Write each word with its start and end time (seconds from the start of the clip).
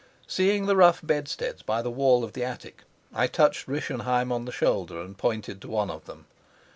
Seeing 0.25 0.65
the 0.65 0.75
rough 0.75 1.01
bedsteads 1.03 1.61
by 1.61 1.83
the 1.83 1.91
wall 1.91 2.23
of 2.23 2.33
the 2.33 2.43
attic, 2.43 2.81
I 3.13 3.27
touched 3.27 3.67
Rischenheim 3.67 4.31
on 4.31 4.45
the 4.45 4.51
shoulder 4.51 4.99
and 4.99 5.15
pointed 5.15 5.61
to 5.61 5.67
one 5.67 5.91
of 5.91 6.05
them. 6.05 6.25